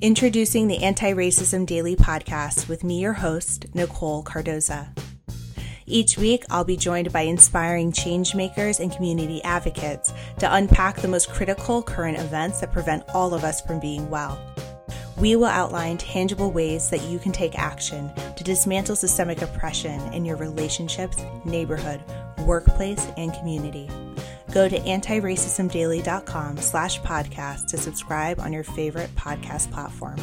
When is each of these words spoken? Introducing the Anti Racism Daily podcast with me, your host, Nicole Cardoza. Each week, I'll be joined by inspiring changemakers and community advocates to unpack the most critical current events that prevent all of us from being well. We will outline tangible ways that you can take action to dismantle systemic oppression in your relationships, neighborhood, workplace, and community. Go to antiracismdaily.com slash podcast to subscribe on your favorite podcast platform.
Introducing 0.00 0.68
the 0.68 0.84
Anti 0.84 1.12
Racism 1.12 1.66
Daily 1.66 1.96
podcast 1.96 2.68
with 2.68 2.84
me, 2.84 3.00
your 3.00 3.14
host, 3.14 3.66
Nicole 3.74 4.22
Cardoza. 4.22 4.96
Each 5.86 6.16
week, 6.16 6.44
I'll 6.50 6.62
be 6.62 6.76
joined 6.76 7.12
by 7.12 7.22
inspiring 7.22 7.90
changemakers 7.90 8.78
and 8.78 8.92
community 8.92 9.42
advocates 9.42 10.12
to 10.38 10.54
unpack 10.54 10.98
the 10.98 11.08
most 11.08 11.28
critical 11.30 11.82
current 11.82 12.16
events 12.16 12.60
that 12.60 12.72
prevent 12.72 13.08
all 13.12 13.34
of 13.34 13.42
us 13.42 13.60
from 13.60 13.80
being 13.80 14.08
well. 14.08 14.38
We 15.16 15.34
will 15.34 15.46
outline 15.46 15.98
tangible 15.98 16.52
ways 16.52 16.90
that 16.90 17.02
you 17.02 17.18
can 17.18 17.32
take 17.32 17.58
action 17.58 18.12
to 18.36 18.44
dismantle 18.44 18.94
systemic 18.94 19.42
oppression 19.42 20.00
in 20.12 20.24
your 20.24 20.36
relationships, 20.36 21.16
neighborhood, 21.44 22.00
workplace, 22.46 23.04
and 23.16 23.34
community. 23.34 23.90
Go 24.52 24.68
to 24.68 24.78
antiracismdaily.com 24.78 26.56
slash 26.58 27.00
podcast 27.00 27.66
to 27.66 27.78
subscribe 27.78 28.40
on 28.40 28.52
your 28.52 28.64
favorite 28.64 29.14
podcast 29.14 29.70
platform. 29.70 30.18